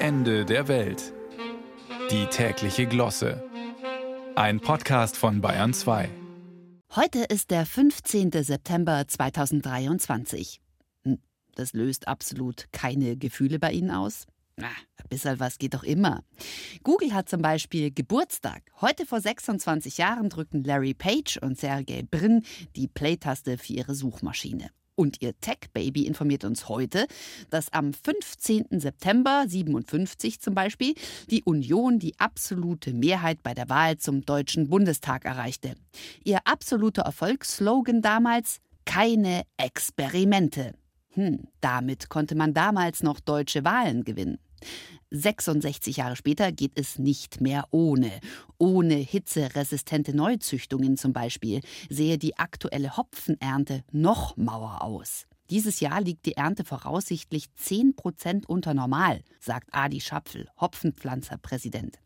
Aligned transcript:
Ende 0.00 0.44
der 0.44 0.68
Welt. 0.68 1.12
Die 2.12 2.26
tägliche 2.26 2.86
Glosse. 2.86 3.42
Ein 4.36 4.60
Podcast 4.60 5.16
von 5.16 5.40
Bayern 5.40 5.74
2. 5.74 6.08
Heute 6.94 7.24
ist 7.24 7.50
der 7.50 7.66
15. 7.66 8.30
September 8.44 9.08
2023. 9.08 10.60
Hm, 11.02 11.18
das 11.56 11.72
löst 11.72 12.06
absolut 12.06 12.66
keine 12.70 13.16
Gefühle 13.16 13.58
bei 13.58 13.72
Ihnen 13.72 13.90
aus? 13.90 14.26
Na, 14.54 14.68
ein 14.68 15.08
bisschen 15.08 15.40
was 15.40 15.58
geht 15.58 15.74
doch 15.74 15.82
immer. 15.82 16.22
Google 16.84 17.12
hat 17.12 17.28
zum 17.28 17.42
Beispiel 17.42 17.90
Geburtstag. 17.90 18.62
Heute 18.80 19.04
vor 19.04 19.20
26 19.20 19.98
Jahren 19.98 20.28
drückten 20.28 20.62
Larry 20.62 20.94
Page 20.94 21.38
und 21.42 21.58
Sergey 21.58 22.04
Brin 22.04 22.44
die 22.76 22.86
Play-Taste 22.86 23.58
für 23.58 23.72
ihre 23.72 23.96
Suchmaschine. 23.96 24.70
Und 24.98 25.22
ihr 25.22 25.38
Tech-Baby 25.38 26.08
informiert 26.08 26.42
uns 26.42 26.68
heute, 26.68 27.06
dass 27.50 27.72
am 27.72 27.92
15. 27.92 28.80
September 28.80 29.44
57 29.46 30.40
zum 30.40 30.56
Beispiel 30.56 30.94
die 31.30 31.44
Union 31.44 32.00
die 32.00 32.18
absolute 32.18 32.92
Mehrheit 32.92 33.44
bei 33.44 33.54
der 33.54 33.68
Wahl 33.68 33.98
zum 33.98 34.22
Deutschen 34.22 34.68
Bundestag 34.68 35.24
erreichte. 35.24 35.74
Ihr 36.24 36.40
absoluter 36.46 37.02
Erfolgsslogan 37.02 38.02
damals: 38.02 38.58
keine 38.86 39.42
Experimente. 39.56 40.74
Hm, 41.10 41.46
damit 41.60 42.08
konnte 42.08 42.34
man 42.34 42.52
damals 42.52 43.04
noch 43.04 43.20
deutsche 43.20 43.62
Wahlen 43.62 44.02
gewinnen. 44.02 44.40
66 45.10 45.96
Jahre 45.96 46.16
später 46.16 46.52
geht 46.52 46.72
es 46.74 46.98
nicht 46.98 47.40
mehr 47.40 47.66
ohne. 47.70 48.10
Ohne 48.58 48.94
hitzeresistente 48.94 50.14
Neuzüchtungen 50.14 50.96
zum 50.96 51.12
Beispiel 51.12 51.60
sehe 51.88 52.18
die 52.18 52.38
aktuelle 52.38 52.96
Hopfenernte 52.96 53.84
noch 53.90 54.36
mauer 54.36 54.82
aus. 54.82 55.26
Dieses 55.50 55.80
Jahr 55.80 56.02
liegt 56.02 56.26
die 56.26 56.36
Ernte 56.36 56.62
voraussichtlich 56.62 57.46
10 57.54 57.96
Prozent 57.96 58.48
unter 58.48 58.74
Normal, 58.74 59.22
sagt 59.40 59.70
Adi 59.72 60.00
Schapfel, 60.00 60.46
Hopfenpflanzerpräsident. 60.60 61.98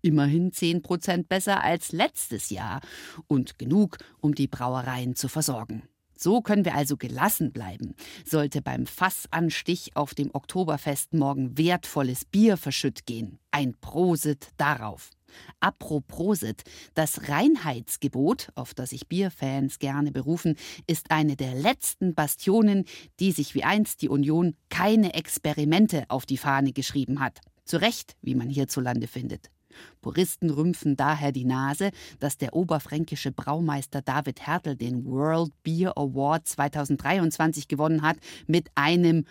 Immerhin 0.00 0.52
10 0.52 0.80
Prozent 0.80 1.28
besser 1.28 1.62
als 1.62 1.92
letztes 1.92 2.50
Jahr 2.50 2.80
und 3.26 3.58
genug, 3.58 3.98
um 4.20 4.34
die 4.34 4.46
Brauereien 4.46 5.14
zu 5.14 5.28
versorgen. 5.28 5.82
So 6.16 6.40
können 6.40 6.64
wir 6.64 6.74
also 6.74 6.96
gelassen 6.96 7.52
bleiben. 7.52 7.94
Sollte 8.24 8.62
beim 8.62 8.86
Fassanstich 8.86 9.96
auf 9.96 10.14
dem 10.14 10.30
Oktoberfest 10.34 11.12
morgen 11.14 11.56
wertvolles 11.58 12.24
Bier 12.24 12.56
verschütt 12.56 13.06
gehen. 13.06 13.38
Ein 13.50 13.74
Prosit 13.80 14.48
darauf. 14.56 15.10
Aproprosit, 15.60 16.62
das 16.94 17.28
Reinheitsgebot, 17.28 18.48
auf 18.54 18.74
das 18.74 18.90
sich 18.90 19.08
Bierfans 19.08 19.78
gerne 19.78 20.12
berufen, 20.12 20.56
ist 20.86 21.10
eine 21.10 21.36
der 21.36 21.54
letzten 21.54 22.14
Bastionen, 22.14 22.84
die 23.20 23.32
sich 23.32 23.54
wie 23.54 23.64
einst 23.64 24.02
die 24.02 24.08
Union 24.08 24.56
keine 24.70 25.14
Experimente 25.14 26.04
auf 26.08 26.26
die 26.26 26.38
Fahne 26.38 26.72
geschrieben 26.72 27.20
hat. 27.20 27.40
Zu 27.64 27.78
Recht, 27.78 28.16
wie 28.22 28.34
man 28.34 28.48
hierzulande 28.48 29.08
findet. 29.08 29.50
Puristen 30.00 30.50
rümpfen 30.50 30.96
daher 30.96 31.32
die 31.32 31.44
Nase, 31.44 31.90
dass 32.20 32.38
der 32.38 32.54
oberfränkische 32.54 33.32
Braumeister 33.32 34.02
David 34.02 34.46
Hertel 34.46 34.76
den 34.76 35.04
World 35.04 35.52
Beer 35.62 35.96
Award 35.96 36.46
2023 36.46 37.68
gewonnen 37.68 38.02
hat 38.02 38.16
mit 38.46 38.70
einem 38.74 39.24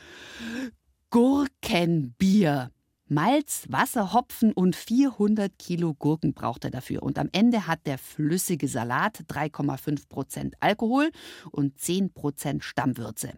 Gurkenbier. 1.10 2.72
Malz, 3.08 3.68
Wasser, 3.70 4.14
Hopfen 4.14 4.52
und 4.52 4.76
400 4.76 5.60
Kilo 5.60 5.94
Gurken 5.94 6.34
braucht 6.34 6.66
er 6.66 6.72
dafür. 6.72 7.04
Und 7.04 7.20
am 7.20 7.30
Ende 7.32 7.68
hat 7.68 7.86
der 7.86 8.00
flüssige 8.00 8.68
Salat 8.68 9.20
3,5 9.30 10.10
Prozent 10.10 10.56
Alkohol 10.60 11.12
und 11.52 11.80
10 11.80 12.14
Prozent 12.14 12.64
Stammwürze. 12.64 13.34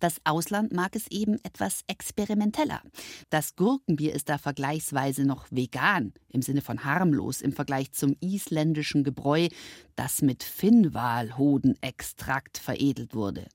Das 0.00 0.20
Ausland 0.24 0.72
mag 0.72 0.96
es 0.96 1.06
eben 1.10 1.36
etwas 1.44 1.84
experimenteller. 1.86 2.82
Das 3.30 3.56
Gurkenbier 3.56 4.14
ist 4.14 4.28
da 4.28 4.36
vergleichsweise 4.38 5.24
noch 5.24 5.46
vegan, 5.50 6.12
im 6.28 6.42
Sinne 6.42 6.60
von 6.60 6.84
harmlos 6.84 7.40
im 7.40 7.52
Vergleich 7.52 7.92
zum 7.92 8.16
isländischen 8.20 9.04
Gebräu, 9.04 9.48
das 9.96 10.20
mit 10.22 10.42
Finnwalhodenextrakt 10.42 12.58
veredelt 12.58 13.14
wurde. 13.14 13.46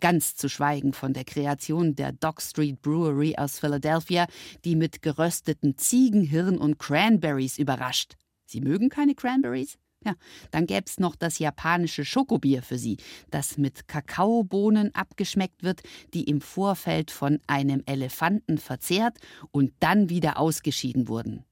Ganz 0.00 0.36
zu 0.36 0.48
schweigen 0.48 0.92
von 0.92 1.12
der 1.12 1.24
Kreation 1.24 1.94
der 1.94 2.12
Dock 2.12 2.42
Street 2.42 2.82
Brewery 2.82 3.36
aus 3.36 3.58
Philadelphia, 3.58 4.26
die 4.64 4.76
mit 4.76 5.02
gerösteten 5.02 5.78
Ziegenhirn 5.78 6.58
und 6.58 6.78
Cranberries 6.78 7.58
überrascht. 7.58 8.14
Sie 8.44 8.60
mögen 8.60 8.90
keine 8.90 9.14
Cranberries? 9.14 9.78
Ja, 10.04 10.14
dann 10.50 10.66
gäbe 10.66 10.84
es 10.86 11.00
noch 11.00 11.16
das 11.16 11.38
japanische 11.38 12.04
Schokobier 12.04 12.62
für 12.62 12.78
Sie, 12.78 12.98
das 13.30 13.56
mit 13.56 13.88
Kakaobohnen 13.88 14.94
abgeschmeckt 14.94 15.62
wird, 15.62 15.82
die 16.12 16.24
im 16.24 16.40
Vorfeld 16.40 17.10
von 17.10 17.40
einem 17.46 17.82
Elefanten 17.86 18.58
verzehrt 18.58 19.18
und 19.50 19.72
dann 19.80 20.10
wieder 20.10 20.38
ausgeschieden 20.38 21.08
wurden. 21.08 21.44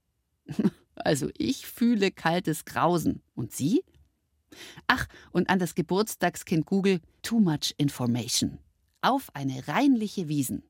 Also 0.95 1.31
ich 1.39 1.67
fühle 1.67 2.11
kaltes 2.11 2.67
Grausen. 2.67 3.23
Und 3.35 3.51
Sie? 3.51 3.83
Ach, 4.87 5.07
und 5.33 5.49
an 5.49 5.59
das 5.59 5.75
Geburtstagskind 5.75 6.67
Google, 6.67 7.01
too 7.23 7.41
much 7.41 7.75
information. 7.79 8.59
Auf 9.01 9.35
eine 9.35 9.67
reinliche 9.67 10.29
Wiesen. 10.29 10.63